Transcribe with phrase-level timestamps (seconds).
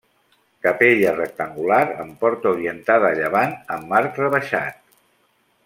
[0.67, 4.83] Capella rectangular amb porta orientada a llevant amb arc rebaixat.